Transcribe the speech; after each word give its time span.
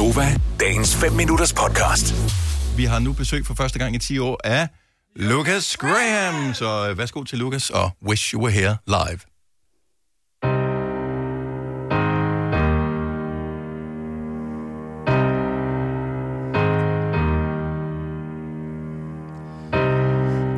Gunova, 0.00 0.28
dagens 0.60 0.96
5 0.96 1.12
minutters 1.12 1.52
podcast. 1.52 2.14
Vi 2.76 2.84
har 2.84 2.98
nu 2.98 3.12
besøg 3.12 3.46
for 3.46 3.54
første 3.54 3.78
gang 3.78 3.94
i 3.94 3.98
10 3.98 4.18
år 4.18 4.40
af 4.44 4.68
Lucas 5.16 5.76
Graham. 5.76 6.54
Så 6.54 6.88
øh, 6.90 6.98
værsgo 6.98 7.22
til 7.22 7.38
Lucas 7.38 7.70
og 7.70 7.90
Wish 8.08 8.34
You 8.34 8.42
Were 8.42 8.52
Here 8.52 8.76
live. 8.86 9.20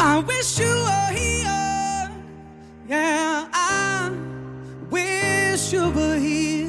I 0.00 0.14
wish 0.28 0.60
you 0.60 0.74
were 0.88 1.12
here. 1.12 2.10
Yeah, 2.90 3.44
I 3.54 4.10
wish 4.92 5.74
you 5.74 5.90
were 5.96 6.18
here. 6.18 6.61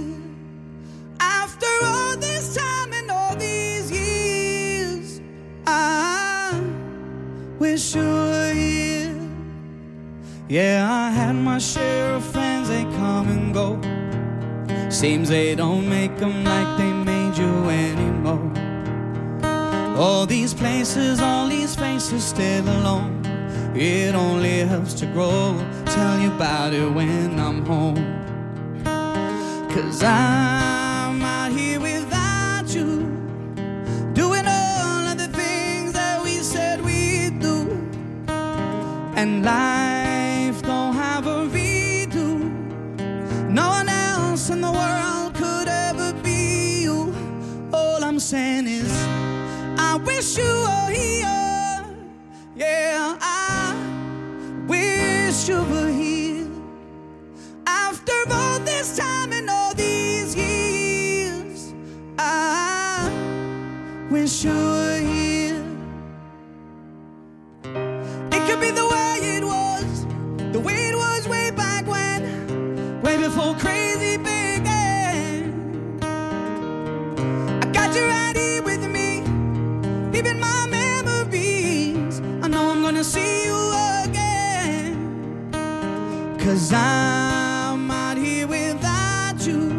Yeah, 10.54 10.88
I 10.88 11.10
had 11.10 11.34
my 11.34 11.58
share 11.58 12.14
of 12.14 12.24
friends, 12.24 12.70
they 12.70 12.84
come 12.84 13.28
and 13.28 13.56
go. 13.56 13.82
Seems 14.92 15.30
they 15.30 15.56
don't 15.56 15.90
make 15.90 16.16
them 16.20 16.44
like 16.44 16.78
they 16.78 16.94
made 16.94 17.36
you 17.36 17.70
anymore. 17.70 18.52
All 19.98 20.28
these 20.28 20.54
places, 20.54 21.20
all 21.20 21.48
these 21.48 21.76
faces 21.76 22.24
still 22.24 22.70
alone. 22.70 23.26
It 23.74 24.14
only 24.14 24.60
helps 24.60 24.94
to 25.02 25.08
grow. 25.08 25.58
Tell 25.88 26.20
you 26.20 26.32
about 26.32 26.72
it 26.72 26.88
when 26.88 27.40
I'm 27.40 27.66
home. 27.66 28.06
Cause 29.74 30.04
I'm 30.04 31.20
out 31.24 31.52
here 31.52 31.80
without 31.80 32.68
you. 32.76 33.08
Doing 34.14 34.46
all 34.46 35.04
of 35.12 35.18
the 35.18 35.30
things 35.34 35.94
that 35.94 36.22
we 36.24 36.36
said 36.44 36.80
we'd 36.86 37.40
do. 37.40 37.72
And 39.16 39.44
life 39.44 39.83
saying 48.24 48.68
is, 48.68 48.92
I 49.78 50.00
wish 50.06 50.38
you 50.38 50.44
were 50.46 50.90
here. 50.90 51.86
Yeah, 52.56 53.18
I 53.20 53.76
wish 54.66 55.50
you 55.50 55.62
were 55.64 55.92
here. 55.92 56.48
After 57.68 58.14
all 58.32 58.60
this 58.60 58.98
time 58.98 59.34
and 59.34 59.50
all 59.50 59.74
these 59.74 60.34
years, 60.38 61.74
I 62.18 63.12
wish 64.10 64.46
you 64.46 64.52
were 64.52 65.00
here. 65.00 65.66
It 68.32 68.42
could 68.48 68.62
be 68.62 68.72
the 68.72 68.88
way 68.88 69.20
it 69.36 69.44
was, 69.44 70.06
the 70.54 70.62
way 70.62 70.88
it 70.92 70.96
was 70.96 71.28
way 71.28 71.52
back 71.52 71.86
when, 71.86 73.02
way 73.02 73.18
before 73.18 73.54
crazy 73.56 73.83
Cause 86.44 86.74
I'm 86.74 87.90
out 87.90 88.18
here 88.18 88.46
without 88.46 89.48
you, 89.48 89.70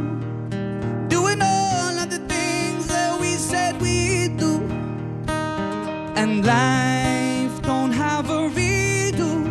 doing 1.08 1.42
all 1.42 1.98
of 1.98 2.08
the 2.08 2.22
things 2.26 2.86
that 2.86 3.20
we 3.20 3.34
said 3.34 3.78
we'd 3.82 4.38
do. 4.38 4.62
And 6.16 6.42
life 6.46 7.60
don't 7.60 7.92
have 7.92 8.30
a 8.30 8.48
redo. 8.48 9.44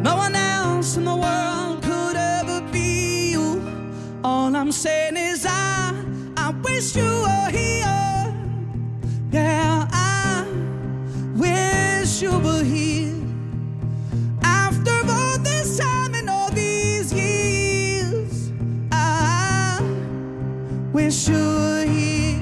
No 0.00 0.14
one 0.16 0.36
else 0.36 0.96
in 0.96 1.04
the 1.04 1.16
world 1.16 1.82
could 1.82 2.14
ever 2.14 2.60
be 2.70 3.32
you. 3.32 3.60
All 4.22 4.54
I'm 4.54 4.70
saying 4.70 5.16
is 5.16 5.44
I, 5.44 5.92
I 6.36 6.50
wish 6.62 6.94
you 6.94 7.02
were 7.02 7.50
here. 7.50 8.32
Yeah, 9.32 9.88
I 9.90 10.46
wish 11.34 12.22
you 12.22 12.38
were 12.38 12.62
here. 12.62 12.95
Wish 20.96 21.28
you 21.28 21.34
were 21.34 21.84
here. 21.84 22.40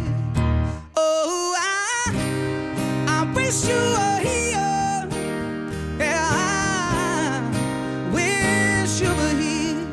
Oh, 0.95 1.57
I, 1.59 2.15
I 3.09 3.33
wish 3.35 3.67
you 3.67 3.75
were 3.75 4.21
here. 4.31 5.09
Yeah, 5.99 6.29
I 6.31 7.43
wish 8.13 9.01
you 9.03 9.09
were 9.09 9.37
here. 9.43 9.91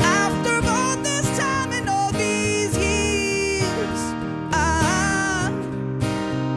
After 0.00 0.54
all 0.68 0.96
this 1.02 1.26
time 1.38 1.72
and 1.72 1.88
all 1.88 2.12
these 2.12 2.76
years, 2.76 4.00
I 4.52 5.50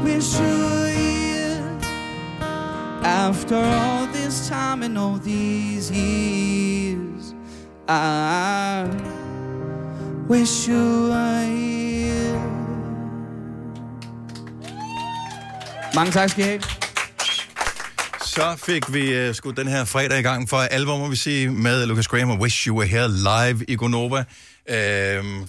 wish 0.03 0.37
you 0.37 0.53
were 0.67 0.91
here. 0.91 1.79
After 3.05 3.55
all 3.55 4.05
this 4.07 4.49
time 4.49 4.83
and 4.83 4.97
all 4.97 5.15
these 5.15 5.89
years, 5.89 7.33
I 7.87 9.12
wish 10.29 10.67
you 10.67 11.09
were 11.09 11.45
here. 11.45 12.39
Mange 15.95 16.11
tak 16.11 16.29
skal 16.29 16.43
I 16.43 16.47
have. 16.47 16.61
Så 18.21 18.55
fik 18.65 18.93
vi 18.93 19.27
uh, 19.27 19.35
skudt 19.35 19.57
den 19.57 19.67
her 19.67 19.85
fredag 19.85 20.19
i 20.19 20.21
gang 20.21 20.49
for 20.49 20.57
alvor, 20.57 20.97
må 20.97 21.07
vi 21.07 21.15
sige, 21.15 21.49
med 21.49 21.85
Lucas 21.85 22.07
Graham 22.07 22.29
og 22.29 22.39
Wish 22.39 22.67
You 22.67 22.77
Were 22.77 22.87
Here 22.87 23.07
live 23.07 23.65
i 23.67 23.75
Gonova. 23.75 24.23
Uh, 24.69 25.47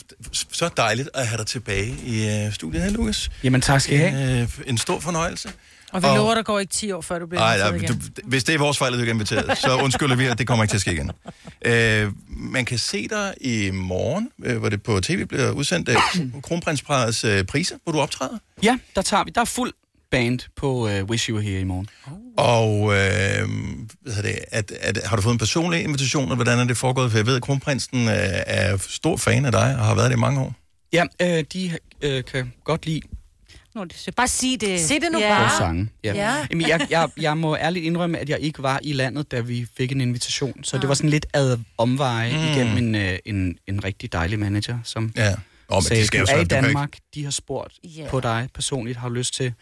så 0.52 0.70
dejligt 0.76 1.08
at 1.14 1.26
have 1.26 1.38
dig 1.38 1.47
tilbage 1.47 1.97
i 2.06 2.47
uh, 2.47 2.52
studiet 2.52 2.82
her, 2.82 2.91
Lucas. 2.91 3.30
Jamen 3.44 3.60
tak 3.60 3.80
skal 3.80 3.94
I 3.94 3.98
have. 3.98 4.42
Uh, 4.42 4.48
en 4.66 4.78
stor 4.78 5.00
fornøjelse. 5.00 5.52
Og 5.92 6.02
vi 6.02 6.06
lover, 6.06 6.34
der 6.34 6.42
går 6.42 6.58
ikke 6.58 6.72
10 6.72 6.92
år, 6.92 7.00
før 7.00 7.19
du 7.19 7.26
bliver 7.26 7.42
Ej, 7.42 7.54
inviteret 7.54 7.75
nej, 7.75 7.82
igen. 7.82 8.12
du, 8.16 8.22
hvis 8.28 8.44
det 8.44 8.54
er 8.54 8.58
vores 8.58 8.78
fejl, 8.78 8.92
at 8.92 8.97
du 8.97 9.00
ikke 9.00 9.10
er 9.10 9.14
inviteret, 9.14 9.58
så 9.58 9.76
undskylder 9.84 10.16
vi, 10.16 10.26
at 10.26 10.38
det 10.38 10.47
kommer 10.47 10.64
ikke 10.64 10.72
til 10.72 10.76
at 10.76 10.80
ske 10.80 10.92
igen. 10.92 11.10
Øh, 11.64 12.12
man 12.28 12.64
kan 12.64 12.78
se 12.78 13.08
dig 13.08 13.34
i 13.41 13.70
morgen, 13.70 14.30
øh, 14.44 14.56
hvor 14.58 14.69
det 14.69 14.82
på 14.82 15.00
tv 15.00 15.25
bliver 15.26 15.50
udsendt 15.50 15.88
øh, 15.88 15.96
Kronprinsparets 16.46 17.25
øh, 17.25 17.44
priser, 17.44 17.76
hvor 17.82 17.92
du 17.92 18.00
optræder. 18.00 18.38
Ja, 18.62 18.78
der 18.96 19.02
tager 19.02 19.25
vi. 19.25 19.31
Der 19.34 19.41
er 19.41 19.44
fuld 19.44 19.72
band 20.14 20.38
på 20.56 20.72
uh, 20.72 21.02
Wish 21.02 21.28
You 21.30 21.36
Were 21.36 21.44
Here 21.47 21.60
i 21.60 21.64
morgen. 21.64 21.88
Og 22.36 22.76
øh, 22.82 23.48
hvad 24.00 24.22
det, 24.22 24.38
at, 24.50 24.72
at, 24.80 24.98
har 25.04 25.16
du 25.16 25.22
fået 25.22 25.32
en 25.32 25.38
personlig 25.38 25.82
invitation, 25.84 26.28
og 26.30 26.34
hvordan 26.36 26.58
er 26.58 26.64
det 26.64 26.76
foregået? 26.76 27.10
For 27.10 27.19
jeg 27.19 27.26
ved, 27.26 27.36
at 27.36 27.42
kronprinsen 27.42 28.08
øh, 28.08 28.14
er 28.47 28.76
stor 28.76 29.16
fan 29.16 29.44
af 29.44 29.52
dig, 29.52 29.76
og 29.78 29.84
har 29.84 29.94
været 29.94 30.10
det 30.10 30.16
i 30.16 30.20
mange 30.20 30.41
år. 30.41 30.54
Ja, 30.92 31.04
øh, 31.22 31.44
de 31.52 31.78
øh, 32.02 32.25
kan 32.25 32.52
godt 32.64 32.86
lide 32.86 33.00
Nå, 33.75 33.84
det, 33.84 33.94
så 33.97 34.12
bare 34.16 34.28
sig 34.28 34.60
det. 34.60 34.80
Sig 34.80 35.00
det 35.00 35.12
nu 35.12 35.19
ja. 35.19 35.28
bare. 35.38 35.50
sange. 35.58 35.88
Ja. 36.04 36.14
Ja. 36.14 36.46
Jamen, 36.50 36.69
jeg, 36.69 36.86
jeg, 36.91 37.08
jeg 37.20 37.36
må 37.38 37.56
ærligt 37.56 37.84
indrømme, 37.84 38.19
at 38.19 38.28
jeg 38.28 38.38
ikke 38.41 38.62
var 38.62 38.81
i 38.82 38.92
landet, 38.92 39.31
da 39.31 39.41
vi 39.41 39.66
fik 39.76 39.92
en 39.92 40.00
invitation. 40.00 40.64
Så 40.64 40.78
det 40.78 40.88
var 40.88 40.94
sådan 40.94 41.10
lidt 41.10 41.26
ad 41.32 41.58
omveje 41.78 42.32
mm. 42.32 42.44
igennem 42.52 42.76
en, 42.76 42.94
øh, 42.94 43.19
en, 43.25 43.56
en 43.66 43.84
rigtig 43.84 44.12
dejlig 44.12 44.38
manager, 44.38 44.78
som 44.84 45.12
Ja. 45.16 45.34
Oh, 45.69 45.76
men 45.76 45.82
sagde, 45.82 46.00
det 46.00 46.06
skal 46.06 46.20
du 46.20 46.26
er 46.32 46.36
i 46.36 46.41
ikke- 46.41 46.54
Danmark, 46.54 46.96
de 47.14 47.25
har 47.25 47.31
spurgt 47.31 47.75
Ja. 47.84 48.06
på 48.08 48.20
dig 48.20 48.48
personligt, 48.54 48.98
har 48.98 49.08
du 49.08 49.14
lyst 49.14 49.34
til, 49.34 49.52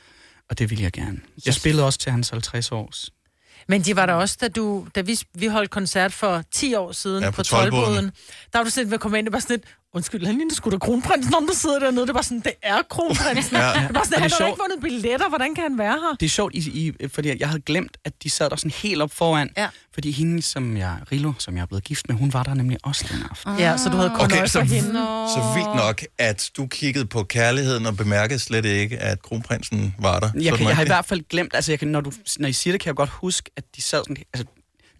og 0.50 0.58
det 0.58 0.70
vil 0.70 0.80
jeg 0.80 0.92
gerne. 0.92 1.20
Jeg 1.47 1.54
spillede 1.54 1.86
også 1.86 1.98
til 1.98 2.12
hans 2.12 2.28
50 2.30 2.72
års. 2.72 3.10
Men 3.69 3.82
de 3.82 3.97
var 3.97 4.06
der 4.06 4.12
også, 4.14 4.38
da, 4.41 4.48
du, 4.48 4.86
da 4.94 5.00
vi, 5.00 5.19
vi 5.34 5.47
holdt 5.47 5.70
koncert 5.70 6.12
for 6.12 6.42
10 6.50 6.75
år 6.75 6.92
siden 6.92 7.22
Ja, 7.25 7.30
på 7.30 7.36
på. 7.36 7.42
Toldboden. 7.42 8.04
Der 8.52 8.58
var 8.58 8.64
du 8.64 8.70
sådan 8.70 8.86
ved 8.91 8.94
at 8.94 9.00
komme 9.00 9.19
ind, 9.19 9.28
og 9.28 9.32
bare 9.32 9.41
sådan 9.41 9.56
lidt, 9.56 9.66
undskyld, 9.94 10.26
han 10.26 10.34
ligner 10.36 10.54
sgu 10.54 10.70
da 10.70 10.78
kronprinsen, 10.78 11.34
om 11.34 11.47
der 11.47 11.54
sidder 11.54 11.78
dernede. 11.78 12.06
Det 12.06 12.14
var 12.14 12.22
sådan, 12.22 12.40
det 12.40 12.52
er 12.62 12.82
kronprinsen. 12.90 13.56
Ja. 13.62 13.87
Det 13.88 13.94
var 13.94 14.05
sådan, 14.05 14.22
han 14.22 14.31
har 14.31 14.46
ikke 14.46 14.58
vundet 14.61 14.81
billetter, 14.82 15.28
hvordan 15.28 15.55
kan 15.55 15.62
han 15.62 15.78
være 15.78 15.93
her? 15.93 16.16
Det 16.20 16.26
er 16.26 16.31
sjovt, 16.31 16.55
i, 16.55 16.58
i, 16.58 17.08
fordi 17.08 17.40
jeg 17.40 17.49
havde 17.49 17.62
glemt, 17.62 17.96
at 18.05 18.12
de 18.22 18.31
sad 18.31 18.50
der 18.50 18.56
sådan 18.56 18.70
helt 18.70 19.02
op 19.02 19.12
foran. 19.12 19.50
Ja. 19.56 19.69
Fordi 19.94 20.11
hende, 20.11 20.43
som 20.43 20.76
jeg, 20.76 20.96
Rilo, 21.12 21.32
som 21.38 21.56
jeg 21.56 21.62
er 21.62 21.66
blevet 21.66 21.84
gift 21.84 22.08
med, 22.08 22.16
hun 22.16 22.32
var 22.32 22.43
der 22.43 22.55
nemlig 22.55 22.78
også 22.82 23.05
den 23.12 23.22
aften. 23.31 23.58
Ja, 23.58 23.76
så 23.76 23.88
du 23.88 23.96
havde 23.96 24.11
kun 24.11 24.20
Okay, 24.20 24.37
okay, 24.37 24.46
så, 24.46 24.58
for 24.58 24.66
hende. 24.66 24.93
så 25.34 25.52
vildt 25.55 25.76
nok, 25.76 26.02
at 26.19 26.50
du 26.56 26.66
kiggede 26.66 27.06
på 27.06 27.22
kærligheden 27.22 27.87
og 27.87 27.96
bemærkede 27.96 28.38
slet 28.38 28.64
ikke, 28.64 28.99
at 28.99 29.22
kronprinsen 29.22 29.94
var 29.99 30.20
der. 30.20 30.31
Jeg, 30.34 30.58
kan, 30.58 30.66
jeg 30.66 30.76
har 30.76 30.82
i 30.82 30.87
hvert 30.87 31.05
fald 31.06 31.22
glemt, 31.28 31.55
altså 31.55 31.72
jeg 31.72 31.78
kan, 31.78 31.88
når, 31.88 32.00
du, 32.00 32.12
når 32.38 32.49
I 32.49 32.52
siger 32.52 32.75
det, 32.75 32.81
kan 32.81 32.88
jeg 32.88 32.96
godt 32.96 33.11
huske, 33.11 33.50
at 33.56 33.64
de 33.76 33.82
sad 33.82 34.02
sådan, 34.08 34.16
altså 34.34 34.46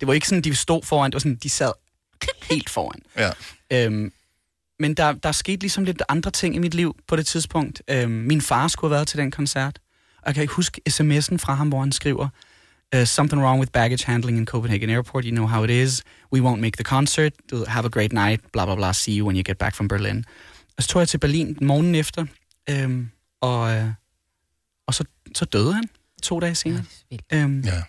det 0.01 0.09
var 0.09 0.15
ikke 0.15 0.29
sådan, 0.29 0.43
de 0.43 0.55
stod 0.55 0.83
foran, 0.83 1.11
det 1.11 1.15
var 1.15 1.21
sådan, 1.21 1.39
de 1.43 1.51
sad 1.51 1.73
helt 2.51 2.71
foran. 2.71 3.01
Ja. 3.19 3.31
Øhm, 3.71 4.13
men 4.81 4.95
der, 4.95 5.13
der 5.13 5.33
skete 5.33 5.61
ligesom 5.61 5.85
lidt 5.85 6.03
andre 6.09 6.31
ting 6.31 6.55
i 6.55 6.59
mit 6.59 6.75
liv 6.75 6.97
på 7.09 7.17
det 7.17 7.27
tidspunkt. 7.27 7.83
Øhm, 7.91 8.11
min 8.11 8.41
far 8.41 8.69
skulle 8.69 8.91
have 8.91 8.95
været 8.97 9.09
til 9.09 9.19
den 9.19 9.31
koncert, 9.31 9.79
og 10.17 10.27
jeg 10.27 10.35
kan 10.35 10.43
ikke 10.43 10.55
huske 10.55 10.81
sms'en 10.91 11.37
fra 11.37 11.55
ham, 11.55 11.69
hvor 11.69 11.81
han 11.81 11.93
skriver, 11.93 12.29
uh, 12.97 13.05
something 13.05 13.43
wrong 13.43 13.61
with 13.61 13.73
baggage 13.73 14.07
handling 14.07 14.39
in 14.39 14.47
Copenhagen 14.47 14.91
Airport, 14.91 15.25
you 15.25 15.31
know 15.35 15.47
how 15.47 15.65
it 15.65 15.71
is, 15.71 16.03
we 16.33 16.41
won't 16.41 16.61
make 16.61 16.73
the 16.77 16.85
concert, 16.85 17.33
have 17.67 17.87
a 17.87 17.89
great 17.89 18.13
night, 18.13 18.41
bla 18.53 18.65
bla 18.65 18.75
bla, 18.75 18.93
see 18.93 19.19
you 19.19 19.27
when 19.27 19.37
you 19.37 19.43
get 19.47 19.59
back 19.59 19.75
from 19.75 19.89
Berlin. 19.89 20.25
Og 20.77 20.83
så 20.83 20.89
tog 20.89 21.01
jeg 21.01 21.09
til 21.09 21.19
Berlin 21.19 21.59
morgenen 21.61 21.95
efter, 21.95 22.27
øhm, 22.71 23.11
og, 23.41 23.75
øh, 23.77 23.85
og 24.87 24.95
så, 24.95 25.05
så 25.35 25.45
døde 25.45 25.73
han 25.75 25.85
to 26.23 26.41
dage 26.41 26.55
senere. 26.55 26.85
Øhm, 27.33 27.61
Ja. 27.61 27.83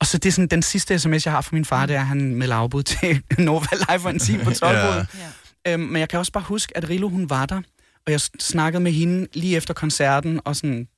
og 0.00 0.06
så 0.06 0.18
det 0.18 0.28
er 0.28 0.32
sådan, 0.32 0.48
den 0.48 0.62
sidste 0.62 0.98
sms, 0.98 1.24
jeg 1.26 1.32
har 1.32 1.40
fra 1.40 1.50
min 1.56 1.64
far, 1.64 1.86
det 1.86 1.96
er, 1.96 2.00
at 2.00 2.06
han 2.06 2.34
melder 2.34 2.56
afbud 2.56 2.82
til 2.82 3.22
Nova 3.38 3.66
Live 3.88 4.00
for 4.00 4.10
en 4.10 4.18
time 4.18 4.44
på 4.44 4.50
12 4.50 4.76
Ja. 4.76 4.94
ja 4.96 5.04
øhm, 5.68 5.80
Men 5.80 6.00
jeg 6.00 6.08
kan 6.08 6.18
også 6.18 6.32
bare 6.32 6.44
huske, 6.44 6.76
at 6.76 6.88
Rilo, 6.88 7.08
hun 7.08 7.30
var 7.30 7.46
der, 7.46 7.62
og 8.06 8.12
jeg 8.12 8.20
snakkede 8.20 8.82
med 8.82 8.92
hende 8.92 9.26
lige 9.32 9.56
efter 9.56 9.74
koncerten, 9.74 10.40
og 10.44 10.56
sådan 10.56 10.88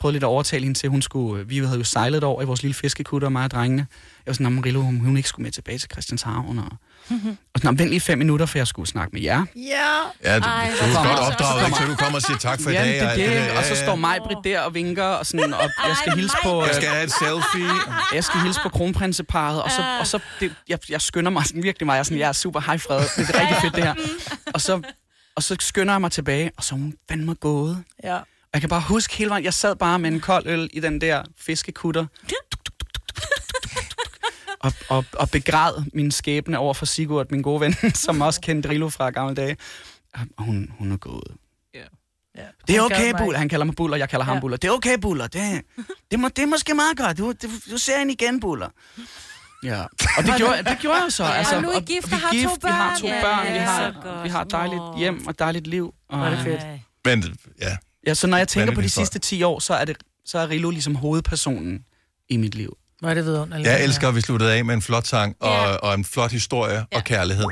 prøvede 0.00 0.12
lidt 0.14 0.24
at 0.24 0.28
overtale 0.28 0.62
hende 0.64 0.78
til, 0.78 0.86
at 0.86 0.90
hun 0.90 1.02
skulle... 1.02 1.46
Vi 1.48 1.58
havde 1.58 1.78
jo 1.78 1.84
sejlet 1.84 2.24
over 2.24 2.42
i 2.42 2.44
vores 2.44 2.62
lille 2.62 2.74
fiskekutter, 2.74 3.28
mig 3.28 3.44
og 3.44 3.50
drengene. 3.50 3.86
Jeg 4.26 4.30
var 4.30 4.32
sådan, 4.32 4.58
at 4.58 4.64
Rilo, 4.64 4.80
hun, 4.80 4.96
hun 5.00 5.16
ikke 5.16 5.28
skulle 5.28 5.42
med 5.44 5.52
tilbage 5.52 5.78
til 5.78 5.88
Christianshavn, 5.92 6.58
og, 6.58 6.64
og 7.10 7.16
sådan, 7.56 7.74
"Nå, 7.74 7.78
vent 7.78 7.88
lige 7.90 8.00
fem 8.00 8.18
minutter, 8.18 8.46
for 8.46 8.58
jeg 8.58 8.66
skulle 8.66 8.88
snakke 8.88 9.10
med 9.12 9.22
jer. 9.22 9.44
Ja. 9.56 9.88
Ja, 10.24 10.38
du, 10.38 10.44
Ej, 10.44 10.70
du 10.80 10.84
er 10.86 11.08
godt 11.08 11.18
opdraget, 11.32 11.66
ikke? 11.66 11.78
Så 11.78 11.84
du 11.86 11.94
kommer 11.96 12.16
og 12.16 12.22
siger 12.22 12.38
tak 12.38 12.60
for 12.62 12.70
i 12.70 12.72
Ja, 12.72 12.80
dag. 12.84 12.88
det 12.94 13.00
alt 13.00 13.18
det, 13.20 13.50
der. 13.50 13.58
og 13.58 13.64
så 13.64 13.76
står 13.76 13.94
mig 13.96 14.18
Britt 14.24 14.38
der 14.44 14.60
og 14.60 14.74
vinker, 14.74 15.04
og, 15.04 15.26
sådan, 15.26 15.54
og 15.54 15.62
jeg 15.88 15.96
skal 15.96 16.10
Ej, 16.12 16.16
hilse 16.16 16.36
på... 16.44 16.60
Jeg 16.60 16.68
øh, 16.68 16.74
skal 16.74 16.88
have 16.88 17.04
et 17.04 17.12
selfie. 17.12 17.70
jeg 18.14 18.24
skal 18.24 18.40
hilse 18.40 18.60
på 18.62 18.68
kronprinseparet, 18.68 19.62
og 19.62 19.70
så, 19.70 19.82
og 20.00 20.06
så 20.06 20.18
det, 20.40 20.52
jeg, 20.68 20.78
jeg 20.88 21.00
skynder 21.02 21.30
mig 21.30 21.46
sådan 21.46 21.62
virkelig 21.62 21.86
meget. 21.86 21.96
Jeg 21.96 22.00
er, 22.00 22.04
sådan, 22.04 22.18
jeg 22.18 22.28
er 22.28 22.32
super 22.32 22.60
high 22.60 22.80
fred. 22.80 23.00
Det 23.16 23.34
er 23.34 23.40
rigtig 23.40 23.56
fedt, 23.62 23.74
det 23.76 23.84
her. 23.84 23.94
Og 24.54 24.60
så, 24.60 24.80
og 25.36 25.42
så 25.42 25.56
skynder 25.60 25.94
jeg 25.94 26.00
mig 26.00 26.12
tilbage, 26.12 26.50
og 26.56 26.64
så 26.64 26.74
er 26.74 26.78
hun 26.78 26.94
fandme 27.08 27.34
gået. 27.34 27.84
Ja. 28.04 28.18
Og 28.56 28.58
jeg 28.58 28.62
kan 28.62 28.68
bare 28.68 28.80
huske 28.88 29.16
hele 29.16 29.30
vejen, 29.30 29.44
jeg 29.44 29.54
sad 29.54 29.76
bare 29.76 29.98
med 29.98 30.10
en 30.12 30.20
kold 30.20 30.46
øl 30.46 30.70
i 30.72 30.80
den 30.80 31.00
der 31.00 31.22
fiskekutter. 31.38 32.06
Og, 34.60 34.72
og, 34.88 35.04
og 35.12 35.30
begræd 35.30 35.84
min 35.92 36.10
skæbne 36.10 36.58
over 36.58 36.74
for 36.74 36.86
Sigurd, 36.86 37.26
min 37.30 37.42
gode 37.42 37.60
ven, 37.60 37.74
som 38.04 38.20
også 38.20 38.40
kendte 38.40 38.68
Drillo 38.68 38.88
fra 38.88 39.10
gamle 39.10 39.34
dage. 39.34 39.56
Og 40.14 40.44
hun, 40.44 40.72
hun 40.78 40.92
er 40.92 40.96
gået. 40.96 41.36
Ja. 41.74 41.82
Det 42.68 42.76
er 42.76 42.80
okay, 42.80 43.14
Buller. 43.18 43.38
Han 43.38 43.48
kalder 43.48 43.66
mig 43.66 43.76
Buller, 43.76 43.96
jeg 43.96 44.08
kalder 44.08 44.24
ham 44.24 44.34
Ja. 44.36 44.40
Buller. 44.40 44.56
Det 44.56 44.68
er 44.68 44.72
okay, 44.72 44.98
Buller. 44.98 45.26
Det, 45.26 45.62
det, 46.10 46.20
må, 46.20 46.28
det 46.28 46.42
er 46.42 46.46
måske 46.46 46.74
meget 46.74 46.96
godt. 46.96 47.18
Du, 47.18 47.32
du, 47.32 47.48
du 47.70 47.78
ser 47.78 47.98
hende 47.98 48.12
igen, 48.12 48.40
Buller. 48.40 48.68
Ja, 49.62 49.82
og 50.18 50.24
det 50.24 50.34
gjorde, 50.36 50.62
det 50.64 50.78
gjorde 50.80 51.02
jeg 51.02 51.12
så. 51.12 51.24
Altså, 51.24 51.56
og 51.56 51.62
nu 51.62 51.68
er 51.68 51.80
I 51.80 51.84
gift 51.84 52.10
vi 52.10 52.12
og 52.12 52.18
har 52.18 52.28
er 52.28 52.32
to 52.32 52.38
gift, 52.50 52.64
vi 52.64 52.68
har 52.68 52.96
to 52.96 53.06
børn. 53.06 53.46
Ja, 53.46 53.52
vi 53.52 53.58
har, 53.58 54.22
vi 54.22 54.28
har 54.28 54.42
et 54.42 54.50
dejligt 54.50 54.82
hjem 54.98 55.26
og 55.26 55.30
et 55.30 55.38
dejligt 55.38 55.66
liv. 55.66 55.94
Og, 56.08 56.26
er 56.26 56.30
det 56.30 56.38
fedt. 56.38 56.66
Men 57.04 57.38
ja, 57.60 57.76
Ja, 58.06 58.14
så 58.14 58.26
når 58.26 58.36
jeg 58.36 58.48
tænker 58.48 58.74
på 58.74 58.80
de 58.80 58.82
historie. 58.84 59.06
sidste 59.06 59.18
10 59.18 59.42
år, 59.42 59.58
så 59.60 59.74
er, 59.74 59.84
det, 59.84 59.96
så 60.26 60.38
er 60.38 60.48
Rilo 60.50 60.70
ligesom 60.70 60.94
hovedpersonen 60.94 61.78
i 62.28 62.36
mit 62.36 62.54
liv. 62.54 62.76
Hvor 63.00 63.08
er 63.10 63.14
det 63.14 63.24
vidunderligt. 63.24 63.68
jeg 63.68 63.84
elsker, 63.84 64.08
at 64.08 64.14
vi 64.16 64.20
sluttede 64.20 64.52
af 64.52 64.64
med 64.64 64.74
en 64.74 64.82
flot 64.82 65.06
sang 65.06 65.36
og, 65.40 65.48
Ja. 65.48 65.74
og 65.74 65.94
en 65.94 66.04
flot 66.04 66.30
historie 66.32 66.84
og 66.94 67.04
kærlighed. 67.04 67.44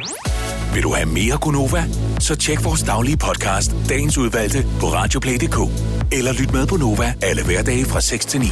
Vil 0.74 0.82
du 0.82 0.94
have 0.94 1.06
mere 1.06 1.38
Gunova? 1.38 1.84
Så 2.20 2.34
tjek 2.36 2.64
vores 2.64 2.82
daglige 2.82 3.16
podcast, 3.16 3.70
dagens 3.88 4.18
udvalgte, 4.18 4.66
på 4.80 4.86
radioplay.dk. 4.86 5.58
Eller 6.12 6.32
lyt 6.32 6.52
med 6.52 6.66
på 6.66 6.76
Nova 6.76 7.14
alle 7.22 7.44
hverdage 7.44 7.84
fra 7.84 8.00
6 8.00 8.26
til 8.26 8.40
9. 8.40 8.46